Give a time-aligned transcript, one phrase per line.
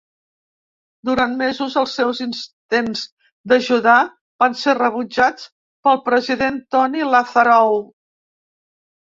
[1.09, 3.03] Durant mesos, els seus intents
[3.53, 3.99] d'ajudar
[4.45, 5.47] van ser rebutjats
[5.89, 7.81] pel president Tony Lazarou.